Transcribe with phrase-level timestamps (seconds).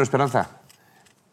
[0.00, 0.48] Bueno, Esperanza,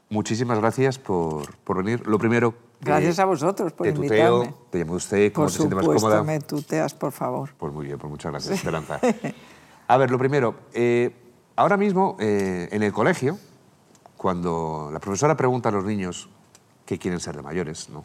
[0.09, 2.05] muchísimas gracias por, por venir.
[2.05, 2.54] Lo primero...
[2.82, 4.68] Gracias a vosotros por te tuteo, invitarme.
[4.70, 6.23] te llamo usted, ¿cómo Por se siente más supuesto, cómoda?
[6.23, 7.51] me tuteas, por favor.
[7.57, 9.00] Pues muy bien, pues muchas gracias, Esperanza.
[9.88, 11.15] A ver, lo primero, eh,
[11.55, 13.39] ahora mismo eh, en el colegio,
[14.18, 16.28] cuando la profesora pregunta a los niños
[16.86, 18.04] qué quieren ser de mayores, ¿no?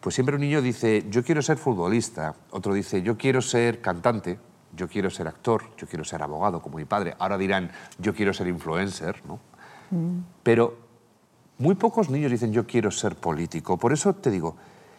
[0.00, 4.40] Pues siempre un niño dice, yo quiero ser futbolista, otro dice, yo quiero ser cantante,
[4.74, 7.14] yo quiero ser actor, yo quiero ser abogado, como mi padre.
[7.18, 9.38] Ahora dirán, yo quiero ser influencer, ¿no?
[10.42, 10.76] Pero
[11.58, 13.76] muy pocos niños dicen, yo quiero ser político.
[13.76, 14.56] Por eso te digo,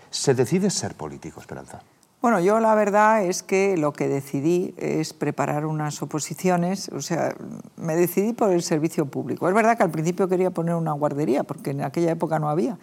[0.09, 1.81] ¿se decide ser político, Esperanza?
[2.21, 7.35] Bueno, yo la verdad es que lo que decidí es preparar unas oposiciones, o sea,
[7.77, 9.47] me decidí por el servicio público.
[9.47, 12.77] Es verdad que al principio quería poner una guardería, porque en aquella época no había,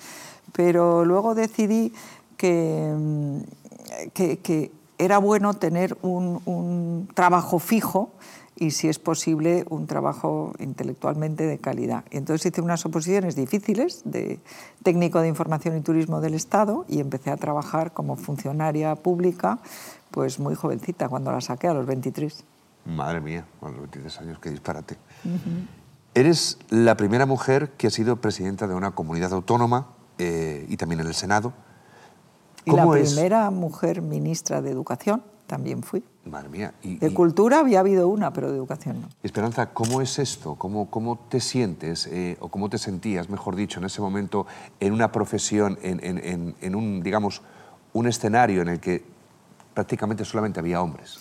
[0.52, 1.92] pero luego decidí
[2.36, 3.38] que, mm,
[4.12, 8.10] que, era bueno tener un trabajo fijo
[8.58, 12.04] y, si es posible, un trabajo intelectualmente de calidad.
[12.10, 14.40] Y entonces hice unas oposiciones difíciles de
[14.82, 19.60] técnico de información y turismo del Estado y empecé a trabajar como funcionaria pública,
[20.10, 22.44] pues muy jovencita, cuando la saqué a los 23.
[22.86, 24.96] Madre mía, a los 23 años, qué disparate.
[26.14, 29.86] Eres la primera mujer que ha sido presidenta de una comunidad autónoma
[30.18, 31.52] eh, y también en el Senado.
[32.64, 33.12] Y la ¿Cómo es?
[33.12, 36.04] primera mujer ministra de Educación también fui.
[36.26, 36.74] Madre mía.
[36.82, 39.08] Y, De y- Cultura había habido una, pero de Educación no.
[39.24, 40.54] Esperanza, ¿cómo es esto?
[40.54, 44.46] ¿Cómo, cómo te sientes eh, o cómo te sentías, mejor dicho, en ese momento
[44.78, 47.42] en una profesión, en, en- en- en un, digamos,
[47.94, 49.02] un escenario en el que
[49.74, 51.18] prácticamente solamente había hombres?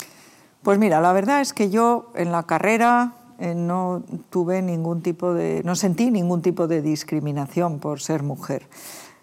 [0.62, 5.34] Pues mira, la verdad es que yo en la carrera eh, no tuve ningún tipo
[5.34, 8.68] de, no sentí ningún tipo de discriminación por ser mujer.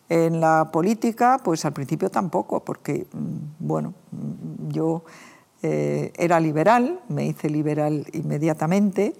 [0.08, 5.04] En la política, pues al principio tampoco, porque, mm, bueno, mm, yo
[5.62, 9.14] eh, era liberal, me hice liberal inmediatamente,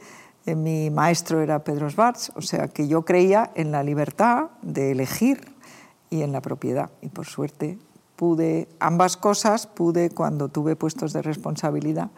[0.47, 4.93] eh, mi maestro era Pedro Schwartz, o sea que yo creía en la libertad de
[4.93, 5.55] elegir
[6.11, 6.91] y en la propiedad.
[7.01, 7.79] Y por suerte
[8.17, 12.11] pude, ambas cosas pude, cuando tuve puestos de responsabilidad,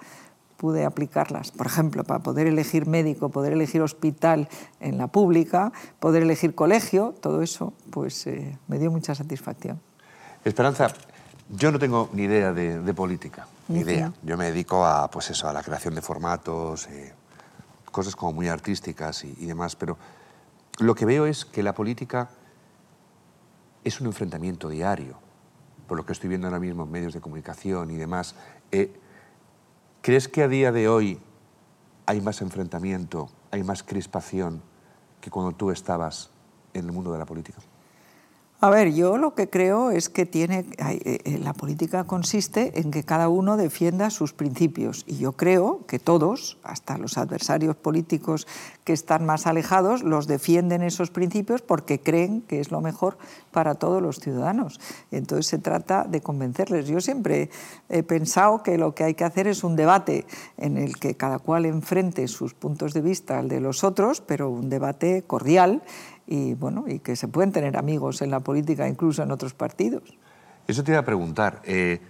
[0.57, 1.51] pude aplicarlas.
[1.51, 4.49] Por ejemplo, para poder elegir médico, poder elegir hospital
[4.81, 9.81] en la pública, poder elegir colegio, todo eso, pues eh, me dio mucha satisfacción.
[10.45, 10.89] Esperanza,
[11.51, 14.13] yo no tengo ni idea de, de política, ni idea.
[14.23, 17.13] Yo me dedico a, pues eso, a la creación de formatos, eh,
[17.91, 19.97] cosas como muy artísticas y, y demás, pero
[20.79, 22.31] lo que veo es que la política
[23.85, 25.19] es un enfrentamiento diario,
[25.87, 28.35] por lo que estoy viendo ahora mismo en medios de comunicación y demás.
[28.73, 29.01] Eh,
[30.07, 31.19] ¿Crees que a día de hoy
[32.07, 34.63] hay más enfrentamiento, hay más crispación
[35.21, 36.31] que cuando tú estabas
[36.75, 37.59] en el mundo de la política?
[38.59, 42.91] A ver, yo lo que creo es que tiene, eh, eh, la política consiste en
[42.91, 48.47] que cada uno defienda sus principios y yo creo que todos, hasta los adversarios políticos
[48.85, 53.19] que están más alejados, los defienden esos principios porque creen que es lo mejor
[53.51, 54.81] para todos los ciudadanos.
[55.11, 56.87] Entonces se trata de convencerles.
[56.87, 57.51] Yo siempre
[57.91, 60.25] he pensado que lo que hay que hacer es un debate
[60.57, 64.49] en el que cada cual enfrente sus puntos de vista al de los otros, pero
[64.49, 65.83] un debate cordial
[66.27, 70.03] y bueno y que se pueden tener amigos en la política incluso en otros partidos
[70.67, 71.63] Eso te iba a preguntar.
[71.65, 72.01] eh,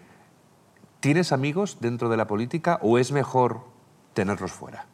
[1.00, 3.60] ¿Tienes amigos dentro de la política o es mejor
[4.14, 4.86] tenerlos fuera?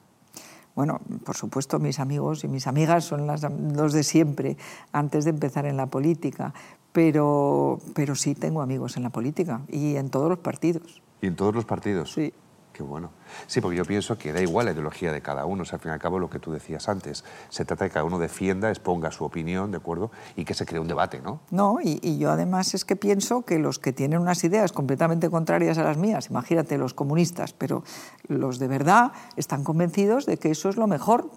[0.74, 4.56] bueno por supuesto mis amigos y mis amigas son las, los de siempre
[4.92, 6.52] antes de empezar en la política
[6.92, 11.36] pero pero sí tengo amigos en la política y en todos los partidos ¿Y en
[11.36, 12.12] todos los partidos?
[12.12, 12.34] Sí.
[12.72, 13.10] Qué bueno.
[13.46, 15.62] Sí, porque yo pienso que da igual la ideología de cada uno.
[15.62, 17.22] O sea, al fin y al cabo, lo que tú decías antes.
[17.50, 20.10] Se trata de que cada uno defienda, exponga su opinión, ¿de acuerdo?
[20.36, 21.40] Y que se cree un debate, ¿no?
[21.50, 25.28] No, y, y yo además es que pienso que los que tienen unas ideas completamente
[25.28, 27.84] contrarias a las mías, imagínate los comunistas, pero
[28.28, 31.30] los de verdad están convencidos de que eso es lo mejor,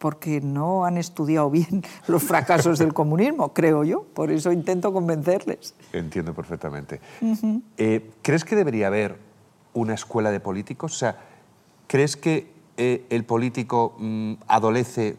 [0.00, 4.02] porque no han estudiado bien los fracasos del comunismo, creo yo.
[4.02, 5.74] Por eso intento convencerles.
[5.92, 7.00] Entiendo perfectamente.
[7.76, 9.29] Eh, ¿Crees que debería haber
[9.74, 10.94] una escuela de políticos?
[10.94, 11.18] O sea,
[11.86, 15.16] ¿crees que eh, el político mm, adolece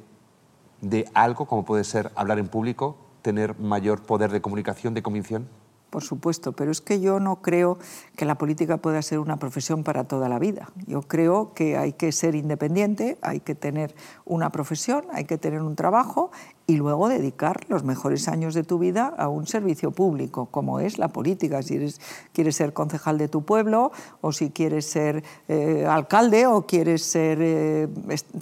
[0.81, 5.47] de algo, como puede ser hablar en público, tener mayor poder de comunicación, de convicción?
[5.91, 7.77] Por supuesto, pero es que yo no creo
[8.15, 10.69] que la política pueda ser una profesión para toda la vida.
[10.87, 13.93] Yo creo que hay que ser independiente, hay que tener
[14.23, 16.31] una profesión, hay que tener un trabajo
[16.71, 20.99] y luego dedicar los mejores años de tu vida a un servicio público, como es
[20.99, 21.61] la política.
[21.61, 21.99] Si eres,
[22.31, 23.91] quieres ser concejal de tu pueblo,
[24.21, 27.89] o si quieres ser eh, alcalde, o quieres ser, eh,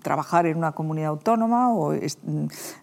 [0.04, 1.96] trabajar en una comunidad autónoma, o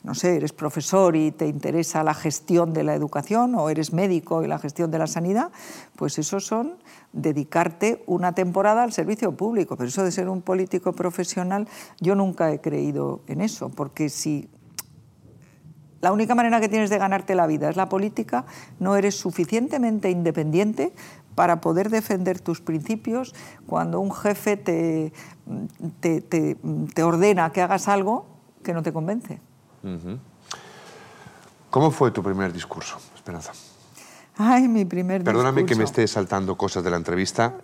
[0.03, 4.43] no sé, eres profesor y te interesa la gestión de la educación, o eres médico
[4.43, 5.53] y la gestión de la sanidad,
[5.95, 6.75] pues esos son
[7.13, 9.77] dedicarte una temporada al servicio público.
[9.77, 11.69] Pero eso de ser un político profesional,
[12.01, 14.51] yo nunca he creído en eso, porque si
[16.07, 18.45] la única manera que tienes de ganarte la vida es la política,
[18.79, 20.93] no eres suficientemente independiente
[21.35, 23.35] para poder defender tus principios
[23.67, 25.13] cuando un jefe te,
[26.01, 28.25] te, ordena que hagas algo
[28.63, 29.41] que no te convence.
[31.71, 33.51] ¿Cómo fue tu primer discurso, Esperanza?
[34.37, 37.57] Ay, mi primer Perdóname que me esté saltando cosas de la entrevista,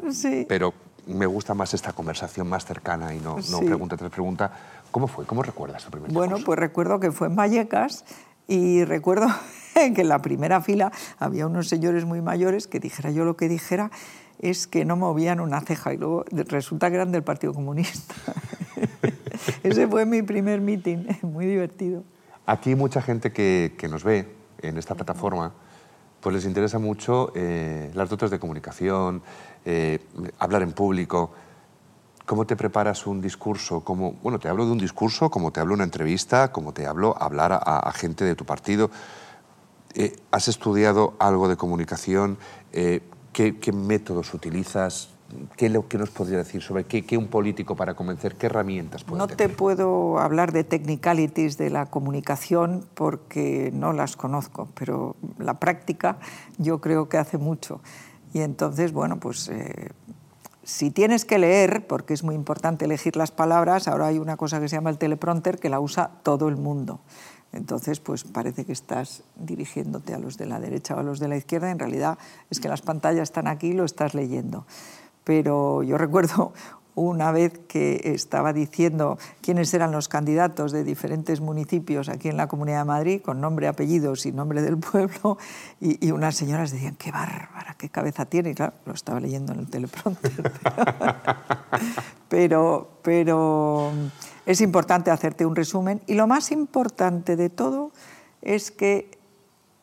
[0.49, 0.75] pero
[1.07, 4.51] me gusta más esta conversación más cercana y no, no pregunta tras pregunta.
[4.91, 5.25] ¿Cómo fue?
[5.25, 6.31] ¿Cómo recuerdas tu primer discurso?
[6.31, 8.05] Bueno, pues recuerdo que fue en Vallecas
[8.49, 9.27] y recuerdo
[9.75, 13.49] que en la primera fila había unos señores muy mayores que dijera yo lo que
[13.49, 13.91] dijera
[14.39, 18.15] es que no movían una ceja y luego resulta que eran del Partido Comunista.
[19.63, 22.03] Ese fue mi primer meeting, muy divertido.
[22.47, 24.29] Aquí mucha gente que, que nos ve
[24.63, 25.53] en esta plataforma
[26.23, 29.23] pues les interesa mucho eh, las dotes de comunicación,
[29.65, 29.99] eh,
[30.39, 31.33] hablar en público.
[32.27, 33.81] ¿Cómo te preparas un discurso?
[33.81, 37.17] ¿Cómo, bueno, te hablo de un discurso, como te hablo una entrevista, como te hablo
[37.21, 38.91] hablar a, gente de tu partido.
[39.95, 42.39] Eh, ¿Has estudiado algo de comunicación?
[43.33, 45.09] ¿qué, métodos utilizas?
[45.57, 49.19] ¿Qué lo que nos podría decir sobre qué, un político para convencer, qué herramientas puede
[49.19, 55.55] No te puedo hablar de technicalities de la comunicación porque no las conozco, pero la
[55.55, 56.19] práctica
[56.59, 57.81] yo creo que hace mucho.
[58.35, 59.91] Y entonces, bueno, pues eh,
[60.65, 64.61] si tienes que leer, porque es muy importante elegir las palabras, ahora hay una cosa
[64.61, 67.01] que se llama el teleprompter que la usa todo el mundo.
[67.53, 71.29] Entonces, pues parece que estás dirigiéndote a los de la derecha o a los de
[71.29, 72.17] la izquierda, en realidad
[72.51, 74.65] es que las pantallas están aquí y lo estás leyendo
[75.25, 76.53] pero yo recuerdo
[76.95, 82.49] una vez que estaba diciendo quiénes eran los candidatos de diferentes municipios aquí en la
[82.49, 85.39] Comunidad de Madrid, con nombre, apellidos y nombre del pueblo,
[85.81, 89.61] y, unas señoras decían, qué bárbara, qué cabeza tiene, y claro, lo estaba leyendo en
[89.61, 90.53] el teleprompter.
[92.29, 93.91] pero, pero
[94.45, 97.93] es importante hacerte un resumen, y lo más importante de todo
[98.43, 99.22] es que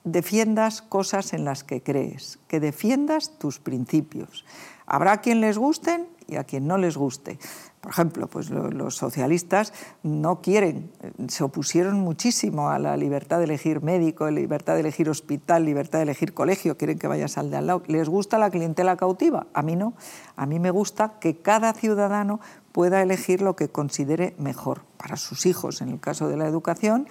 [0.03, 4.45] defiendas cosas en las que crees, que defiendas tus principios.
[4.85, 7.39] Habrá quien les gusten y a quien no les guste.
[7.81, 9.73] Por ejemplo, pues los socialistas
[10.03, 10.91] no quieren,
[11.29, 16.03] se opusieron muchísimo a la libertad de elegir médico, libertad de elegir hospital, libertad de
[16.03, 17.83] elegir colegio, quieren que vayas al de al lado.
[17.87, 19.47] ¿Les gusta la clientela cautiva?
[19.53, 19.93] A mí no.
[20.35, 22.41] A mí me gusta que cada ciudadano
[22.73, 27.07] pueda elegir lo que considere mejor para sus hijos, en el caso de la educación,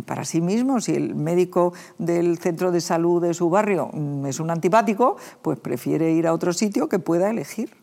[0.00, 0.80] y para sí mismo.
[0.80, 5.58] Si el médico del centro de salud de su barrio mm, es un antipático, pues
[5.58, 7.76] prefiere ir a otro sitio que pueda elegir.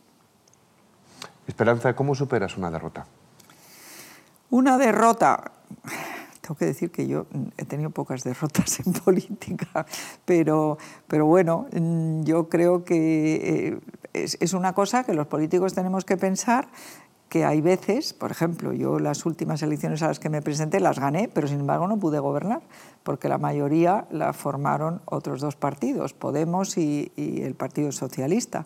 [1.47, 3.05] Esperanza, ¿cómo superas una derrota?
[4.49, 5.51] Una derrota.
[6.41, 9.85] Tengo que decir que yo mm, he tenido pocas derrotas en política,
[10.25, 10.77] pero,
[11.07, 13.79] pero bueno, mm, yo creo que
[14.13, 16.67] eh, es una cosa que los políticos tenemos que pensar
[17.29, 20.99] que hay veces, por ejemplo, yo las últimas elecciones a las que me presenté las
[20.99, 22.61] gané, pero sin embargo no pude gobernar,
[23.03, 28.65] porque la mayoría la formaron otros dos partidos, Podemos y, el Partido Socialista.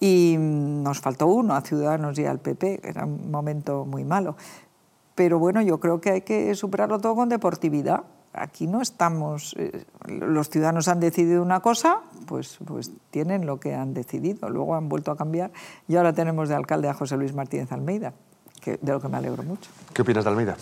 [0.00, 4.36] Y nos faltó uno, a Ciudadanos y al PP, era un momento muy malo.
[5.14, 8.02] Pero bueno, yo creo que hay que superarlo todo con deportividad
[8.32, 13.74] aquí no estamos, eh, los ciudadanos han decidido una cosa, pues, pues tienen lo que
[13.74, 15.50] han decidido, luego han vuelto a cambiar
[15.88, 18.14] y ahora tenemos de alcalde a José Luis Martínez Almeida,
[18.60, 19.70] que, de lo que me alegro mucho.
[19.92, 20.56] ¿Qué opinas de Almeida?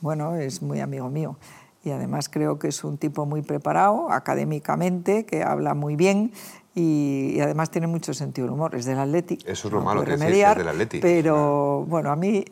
[0.00, 1.36] Bueno, es muy amigo mío
[1.84, 6.32] y además creo que es un tipo muy preparado académicamente, que habla muy bien
[6.74, 8.74] y, además tiene mucho sentido del humor.
[8.74, 9.38] Es del Atleti.
[9.46, 11.00] Eso es lo malo que es, del Atleti.
[11.00, 12.44] Pero bueno, a mí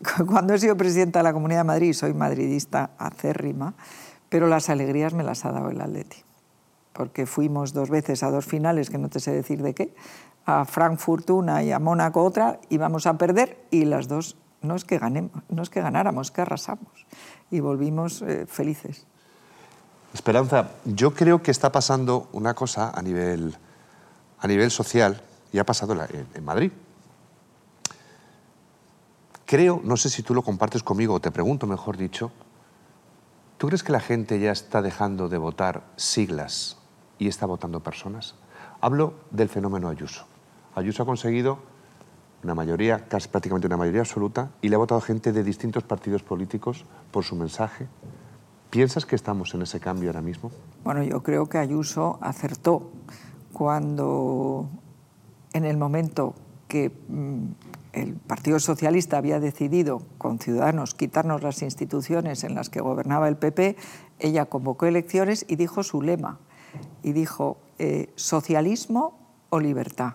[0.26, 3.74] cuando he sido presidenta de la Comunidad de Madrid, soy madridista acérrima,
[4.28, 6.18] pero las alegrías me las ha dado el Atleti,
[6.92, 9.94] porque fuimos dos veces a dos finales, que no te sé decir de qué,
[10.46, 14.84] a Frankfurt una y a Mónaco otra, íbamos a perder y las dos no es
[14.84, 17.06] que, ganemos, no es que ganáramos, que arrasamos
[17.50, 19.06] y volvimos eh, felices.
[20.14, 23.56] Esperanza, yo creo que está pasando una cosa a nivel,
[24.38, 25.94] a nivel social y ha pasado
[26.34, 26.72] en Madrid.
[29.50, 32.30] Creo, no sé si tú lo compartes conmigo o te pregunto, mejor dicho,
[33.58, 36.78] ¿tú crees que la gente ya está dejando de votar siglas
[37.18, 38.36] y está votando personas?
[38.80, 40.24] Hablo del fenómeno Ayuso.
[40.76, 41.58] Ayuso ha conseguido
[42.44, 46.22] una mayoría, casi prácticamente una mayoría absoluta, y le ha votado gente de distintos partidos
[46.22, 47.88] políticos por su mensaje.
[48.70, 50.52] ¿Piensas que estamos en ese cambio ahora mismo?
[50.84, 52.92] Bueno, yo creo que Ayuso acertó
[53.52, 54.68] cuando
[55.52, 56.36] en el momento
[56.68, 57.46] que mm,
[57.92, 63.36] el Partido Socialista había decidido con Ciudadanos quitarnos las instituciones en las que gobernaba el
[63.36, 63.76] PP,
[64.18, 66.38] ella convocó elecciones y dijo su lema.
[67.02, 69.18] Y dijo, eh, socialismo
[69.48, 70.14] o libertad.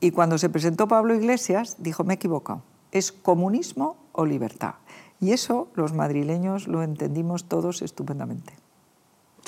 [0.00, 2.62] Y cuando se presentó Pablo Iglesias, dijo, me he equivocado,
[2.92, 4.74] es comunismo o libertad.
[5.20, 8.54] Y eso los madrileños lo entendimos todos estupendamente.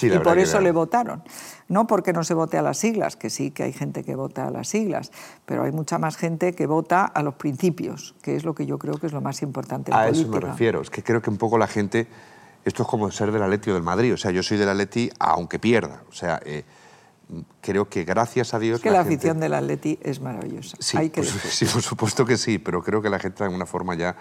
[0.02, 1.22] y por eso le votaron.
[1.70, 4.48] No porque no se vote a las siglas, que sí que hay gente que vota
[4.48, 5.12] a las siglas,
[5.46, 8.76] pero hay mucha más gente que vota a los principios, que es lo que yo
[8.76, 9.92] creo que es lo más importante.
[9.92, 10.82] En a eso me refiero.
[10.82, 12.08] Es que creo que un poco la gente.
[12.64, 14.12] Esto es como ser del Atleti o del Madrid.
[14.12, 16.02] O sea, yo soy del Atleti aunque pierda.
[16.10, 16.40] O sea.
[16.44, 16.64] Eh,
[17.60, 18.78] creo que gracias a Dios...
[18.78, 20.76] Es que la, afición del Atleti es maravillosa.
[20.80, 21.12] Sí,
[21.48, 24.16] sí, por supuesto que sí, pero creo que la gente de alguna forma ya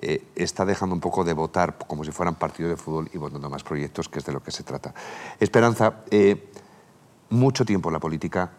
[0.00, 3.48] eh, está dejando un poco de votar como si fueran partido de fútbol y votando
[3.50, 4.94] más proyectos, que es de lo que se trata.
[5.38, 6.50] Esperanza, eh,
[7.30, 8.50] mucho tiempo en la política.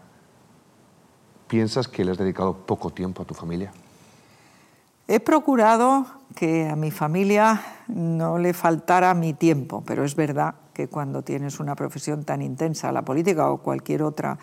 [1.47, 3.71] ¿Piensas que le has dedicado poco tiempo a tu familia?
[5.07, 6.05] He procurado
[6.35, 11.61] que a mi familia no le faltara mi tiempo, pero es verdad que cuando tienes
[11.61, 14.37] una profesión tan intensa, la política o cualquier otra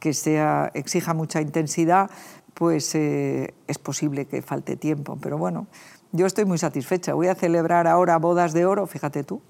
[0.00, 2.10] que sea, exija mucha intensidad,
[2.54, 5.16] pues eh, es posible que falte tiempo.
[5.22, 5.68] Pero bueno,
[6.10, 7.14] yo estoy muy satisfecha.
[7.14, 9.40] Voy a celebrar ahora bodas de oro, fíjate tú,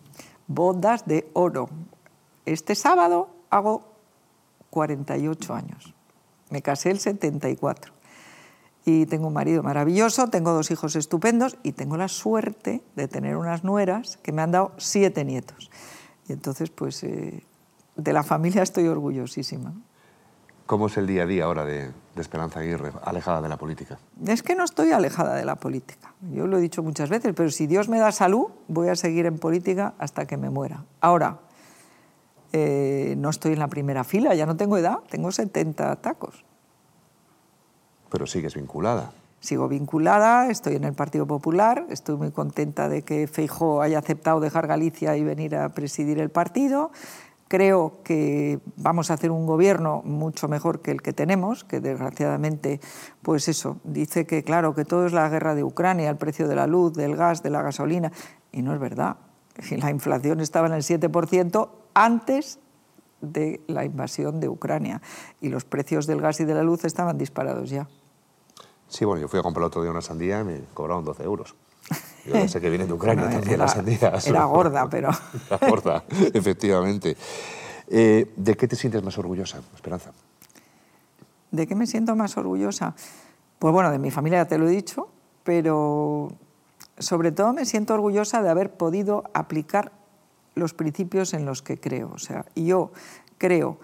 [0.47, 1.70] bodas de oro.
[2.44, 3.98] Este sábado hago
[4.70, 5.94] 48 años.
[6.50, 7.92] Me casé el 74.
[8.84, 13.37] Y tengo un marido maravilloso, tengo dos hijos estupendos y tengo la suerte de tener
[13.37, 15.70] unas nueras que me han dado siete nietos.
[16.26, 17.44] Y entonces, pues, eh,
[17.96, 19.75] de la familia estoy orgullosísima.
[20.68, 23.98] ¿Cómo es el día a día ahora de, Esperanza Aguirre, alejada de la política?
[24.26, 26.12] Es que no estoy alejada de la política.
[26.32, 29.25] Yo lo he dicho muchas veces, pero si Dios me da salud, voy a seguir
[29.26, 30.84] en política hasta que me muera.
[31.00, 31.38] Ahora,
[32.52, 36.45] eh, no estoy en la primera fila, ya no tengo edad, tengo 70 tacos.
[38.11, 39.12] Pero sigues vinculada.
[39.40, 44.40] Sigo vinculada, estoy en el Partido Popular, estoy muy contenta de que Feijó haya aceptado
[44.40, 46.90] dejar Galicia y venir a presidir el partido.
[47.47, 52.81] Creo que vamos a hacer un gobierno mucho mejor que el que tenemos, que desgraciadamente,
[53.23, 56.57] pues eso, dice que claro, que todo es la guerra de Ucrania, el precio de
[56.57, 58.11] la luz, del gas, de la gasolina,
[58.50, 59.17] y no es verdad.
[59.71, 61.69] La inflación estaba en el 7%
[62.05, 62.61] antes
[63.21, 65.02] de la invasión de Ucrania
[65.40, 67.88] y los precios del gas y de la luz estaban disparados ya.
[68.87, 71.57] Sí, bueno, yo fui a comprar otro día una sandía y me cobraron 12 euros.
[72.25, 74.12] Yo sé que viene de Ucrania también la sandía.
[74.25, 75.11] Era gorda, pero...
[75.50, 77.17] Era gorda, efectivamente.
[77.88, 80.12] Eh, ¿De qué te sientes más orgullosa, Esperanza?
[81.50, 82.95] ¿De qué me siento más orgullosa?
[83.59, 85.09] Pues bueno, de mi familia ya te lo he dicho,
[85.43, 86.31] pero
[86.99, 89.98] sobre todo me siento orgullosa de haber podido aplicar
[90.58, 92.10] los principios en los que creo.
[92.14, 92.92] O sea, yo
[93.38, 93.78] creo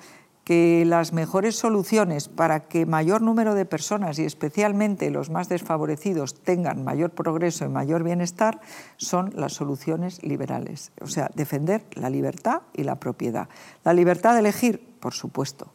[0.45, 6.35] que las mejores soluciones para que mayor número de personas y especialmente los más desfavorecidos
[6.35, 8.61] tengan mayor progreso y mayor bienestar
[8.99, 10.93] son las soluciones liberales.
[11.01, 13.49] O sea, defender la libertad y la propiedad.
[13.85, 15.73] La libertad de elegir, por supuesto.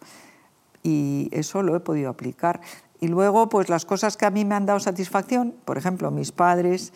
[0.84, 2.62] Y eso lo he podido aplicar.
[3.00, 6.32] Y luego, pues las cosas que a mí me han dado satisfacción, por ejemplo, mis
[6.32, 6.94] padres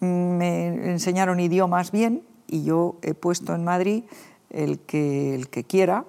[0.00, 4.04] mm, me enseñaron idiomas bien y yo he puesto en Madrid
[4.50, 6.04] el que, el que quiera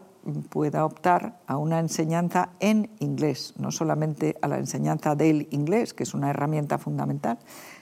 [0.50, 6.04] pueda optar a una enseñanza en inglés, no solamente a la enseñanza del inglés, que
[6.04, 7.40] es una herramienta fundamental,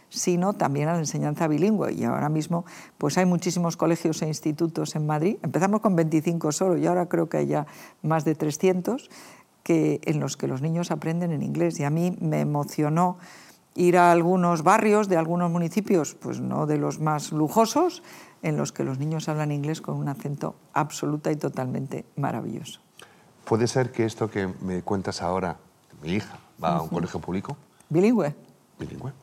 [0.10, 1.94] sino también a la enseñanza bilingüe.
[1.94, 2.66] Y ahora mismo
[2.98, 5.38] pues hay muchísimos colegios e institutos en Madrid.
[5.44, 7.68] Empezamos con 25 solo y ahora creo que hay ya
[8.02, 9.10] más de 300
[9.64, 11.80] que, en los que los niños aprenden en inglés.
[11.80, 13.18] Y a mí me emocionó
[13.80, 18.04] ir a algunos barrios de algunos municipios, pues no de los más lujosos,
[18.44, 22.82] en los que los niños hablan inglés con un acento absoluta y totalmente maravilloso.
[23.46, 25.58] ¿Puede ser que esto que me cuentas ahora,
[26.02, 27.58] mi hija, va a un colegio público?
[27.90, 28.36] Bilingüe.
[28.78, 29.14] Bilingüe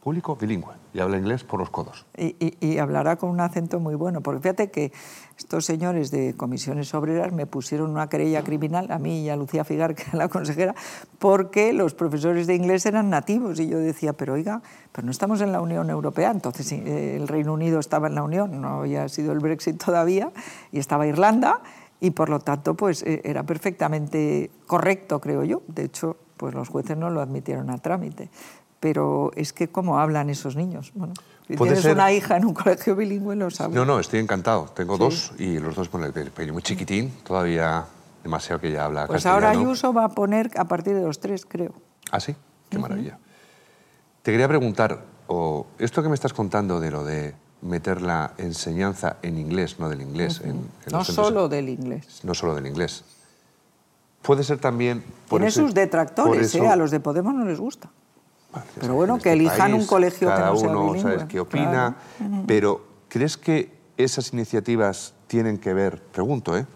[0.00, 2.06] público bilingüe y habla inglés por los codos.
[2.16, 4.92] Y, hablará con un acento muy bueno, porque fíjate que
[5.38, 9.62] estos señores de comisiones obreras me pusieron una querella criminal, a mí y a Lucía
[9.64, 10.74] Figar, que era la consejera,
[11.18, 13.60] porque los profesores de inglés eran nativos.
[13.60, 17.28] Y yo decía, pero oiga, pero no estamos en la Unión Europea, entonces eh, el
[17.28, 20.32] Reino Unido estaba en la Unión, no había sido el Brexit todavía,
[20.72, 21.60] y estaba Irlanda,
[22.00, 25.62] y por lo tanto pues eh, era perfectamente correcto, creo yo.
[25.68, 28.30] De hecho, pues los jueces no lo admitieron a trámite
[28.80, 30.90] pero es que cómo hablan esos niños.
[30.94, 31.12] Bueno,
[31.46, 33.76] si tienes una hija en un colegio bilingüe, lo sabes.
[33.76, 34.70] No, no, estoy encantado.
[34.74, 37.84] Tengo dos y los dos con el pelo muy chiquitín, todavía
[38.24, 41.46] demasiado que ya habla Pues ahora Ayuso va a poner a partir de los tres,
[41.46, 41.72] creo.
[42.10, 42.34] Ah, sí,
[42.68, 43.18] qué maravilla.
[44.22, 49.16] Te quería preguntar, o esto que me estás contando de lo de meter la enseñanza
[49.22, 50.40] en inglés, no del inglés.
[50.42, 52.20] en, en no solo del inglés.
[52.24, 53.04] No solo del inglés.
[54.22, 55.02] Puede ser también...
[55.28, 56.68] por Tiene sus por detractores, eso- ¿eh?
[56.68, 57.90] a los de Podemos no les gusta.
[58.80, 61.96] Pero bueno, en que elijan un colegio que cada no sea uno sabes qué opina,
[62.46, 66.66] pero ¿crees que esas iniciativas tienen que ver, pregunto, ¿eh?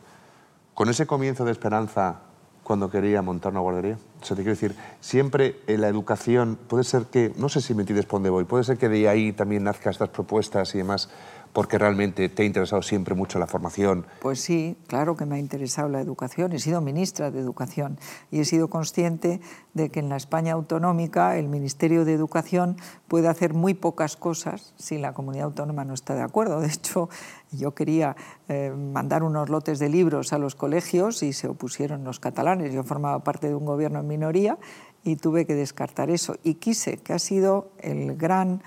[0.74, 2.20] con ese comienzo de esperanza
[2.62, 3.98] cuando quería montar una guardería?
[4.20, 7.74] O sea, te quiero decir, siempre en la educación, puede ser que, no sé si
[7.74, 10.78] me entiendes por dónde voy, puede ser que de ahí también nazcan estas propuestas y
[10.78, 11.10] demás,
[11.54, 14.06] porque realmente te ha interesado siempre mucho la formación.
[14.20, 16.52] Pues sí, claro que me ha interesado la educación.
[16.52, 17.96] He sido ministra de Educación
[18.32, 19.40] y he sido consciente
[19.72, 24.74] de que en la España autonómica el Ministerio de Educación puede hacer muy pocas cosas
[24.76, 26.60] si la comunidad autónoma no está de acuerdo.
[26.60, 27.08] De hecho,
[27.52, 28.16] yo quería
[28.48, 32.74] eh, mandar unos lotes de libros a los colegios y se opusieron los catalanes.
[32.74, 34.58] Yo formaba parte de un gobierno en minoría
[35.04, 36.36] y tuve que descartar eso.
[36.42, 38.62] Y quise, que ha sido el gran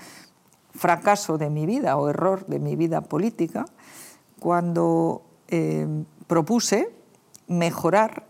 [0.77, 3.65] fracaso de mi vida o error de mi vida política
[4.39, 5.87] cuando eh,
[6.27, 6.93] propuse
[7.47, 8.27] mejorar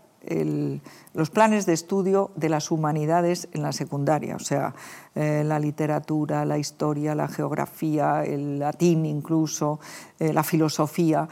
[1.14, 4.74] los planes de estudio de las humanidades en la secundaria, o sea,
[5.14, 9.80] eh, la literatura, la historia, la geografía, el latín incluso,
[10.18, 11.28] eh, la filosofía,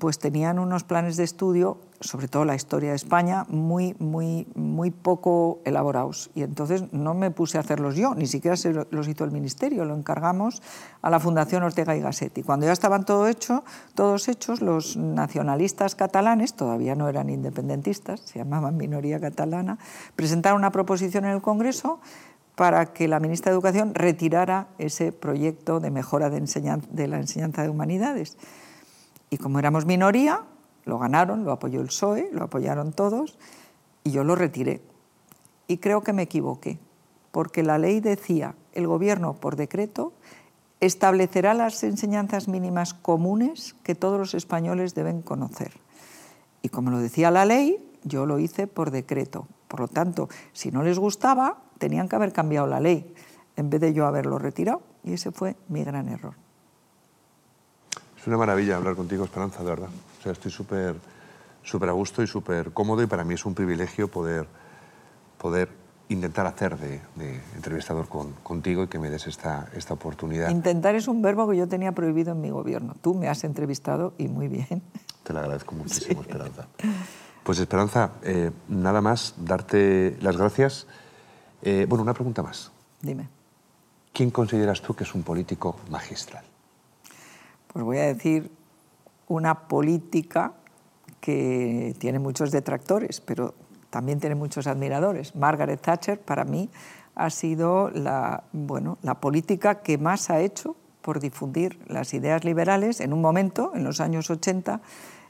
[0.00, 4.90] pues tenían unos planes de estudio, sobre todo la historia de España, muy, muy, muy
[4.90, 6.30] poco elaborados.
[6.34, 9.30] Y entonces no me puse a hacerlos yo, ni siquiera se lo- los hizo el
[9.30, 10.60] Ministerio, lo encargamos
[11.02, 12.42] a la Fundación Ortega y Gassetti.
[12.42, 13.62] Cuando ya estaban todo hecho,
[13.94, 19.78] todos hechos, los nacionalistas catalanes, todavía no eran independentistas, se llamaban minoría catalana,
[20.16, 22.00] presentaron una proposición en el Congreso
[22.56, 27.68] para que la ministra de Educación retirara ese proyecto de mejora de la enseñanza de
[27.68, 28.36] humanidades.
[29.30, 30.44] Y como éramos minoría,
[30.84, 33.38] lo ganaron, lo apoyó el PSOE, lo apoyaron todos,
[34.04, 34.82] y yo lo retiré.
[35.66, 36.78] Y creo que me equivoqué,
[37.30, 40.12] porque la ley decía, el gobierno por decreto
[40.80, 45.72] establecerá las enseñanzas mínimas comunes que todos los españoles deben conocer.
[46.62, 49.46] Y como lo decía la ley, yo lo hice por decreto.
[49.68, 53.14] Por lo tanto, si no les gustaba, tenían que haber cambiado la ley,
[53.56, 54.82] en vez de yo haberlo retirado.
[55.04, 56.34] Y ese fue mi gran error.
[58.20, 59.88] Es una maravilla hablar contigo, Esperanza, de verdad.
[60.18, 60.96] O sea, estoy súper
[61.62, 64.46] súper a gusto y súper cómodo y para mí es un privilegio poder,
[65.38, 65.68] poder
[66.08, 70.48] intentar hacer de, de entrevistador con- contigo y que me des esta, esta oportunidad.
[70.48, 72.96] Intentar es un verbo que yo tenía prohibido en mi gobierno.
[73.02, 74.82] Tú me has entrevistado y muy bien.
[75.22, 76.66] Te lo agradezco muchísimo, Esperanza.
[77.44, 80.86] Pues Esperanza, eh, nada más, darte las gracias.
[81.62, 82.72] Eh, bueno, una pregunta más.
[83.02, 83.28] Dime.
[84.12, 86.44] ¿Quién consideras tú que es un político magistral?
[87.72, 88.50] Pues voy a decir
[89.28, 90.54] una política
[91.20, 93.54] que tiene muchos detractores, pero
[93.90, 95.36] también tiene muchos admiradores.
[95.36, 96.70] Margaret Thatcher, para mí,
[97.14, 103.00] ha sido la, bueno, la política que más ha hecho por difundir las ideas liberales
[103.00, 104.80] en un momento, en los años 80,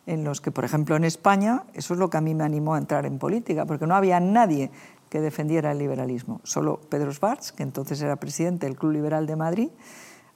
[0.07, 2.75] en los que, por ejemplo, en España, eso es lo que a mí me animó
[2.75, 4.71] a entrar en política, porque no había nadie
[5.09, 6.41] que defendiera el liberalismo.
[6.45, 9.69] Solo Pedro Schwartz, que entonces era presidente del Club Liberal de Madrid,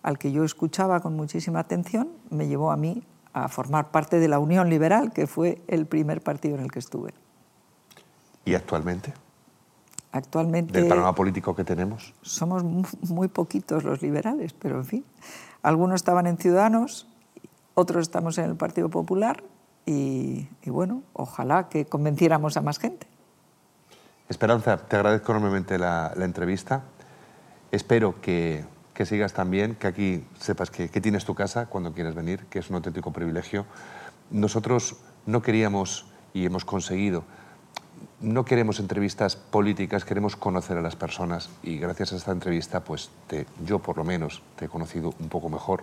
[0.05, 4.29] al que yo escuchaba con muchísima atención, me llevó a mí a formar parte de
[4.29, 7.13] la Unión Liberal, que fue el primer partido en el que estuve.
[8.45, 9.13] ¿Y actualmente?
[10.13, 12.15] Actualmente Del panorama político que tenemos.
[12.23, 15.05] somos mu- muy poquitos los liberales, pero en fin,
[15.63, 17.09] algunos estaban en Ciudadanos,
[17.75, 19.43] otros estamos en el Partido Popular
[19.87, 23.09] y, y bueno, ojalá que convenciéramos a más gente.
[24.29, 26.83] Esperanza, te agradezco enormemente la, la entrevista.
[27.73, 28.65] Espero que,
[28.95, 32.47] que sigas tan bien, que aquí sepas que, que tienes tu casa cuando quieras venir,
[32.49, 33.67] que es un auténtico privilegio.
[34.31, 37.25] Nosotros no queríamos y hemos conseguido,
[38.21, 43.11] no queremos entrevistas políticas, queremos conocer a las personas y gracias a esta entrevista, pues
[43.27, 45.83] te- yo por lo menos te he conocido un poco mejor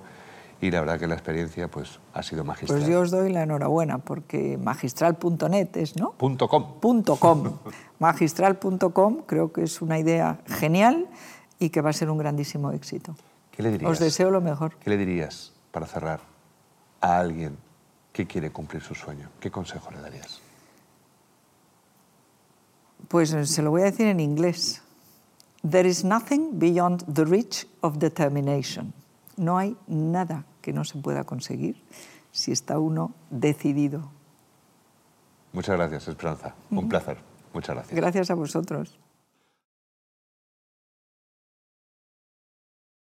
[0.62, 2.80] y la verdad que la experiencia pues ha sido magistral.
[2.80, 6.12] Pues yo os doy la enhorabuena, porque magistral.net es, ¿no?
[6.12, 6.38] Com.
[6.38, 7.58] .com.
[8.00, 11.08] Magistral.com creo que es una idea genial
[11.62, 13.16] y que va a ser un grandísimo éxito.
[13.52, 13.92] ¿Qué le dirías?
[13.92, 14.76] Os deseo lo mejor.
[14.78, 16.20] ¿Qué le dirías, para cerrar,
[17.00, 17.56] a alguien
[18.12, 19.30] que quiere cumplir su sueño?
[19.40, 20.42] ¿Qué consejo le darías?
[23.08, 24.82] Pues eh, se lo voy a decir en inglés.
[25.62, 28.92] There is nothing beyond the reach of determination.
[29.38, 31.80] No hay nada que no se pueda conseguir
[32.32, 34.10] si está uno decidido.
[35.54, 36.56] Muchas gracias, Esperanza.
[36.72, 37.18] Un placer.
[37.54, 37.96] Muchas gracias.
[37.96, 38.98] Gracias a vosotros.